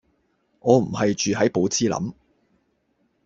[0.61, 2.13] 我唔係住係寶芝林